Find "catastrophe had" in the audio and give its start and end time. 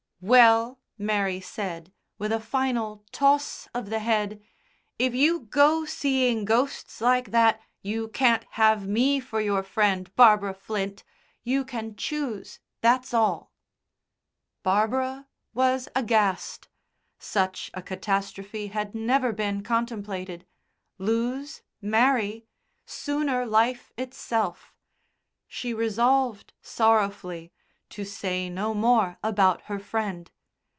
17.81-18.93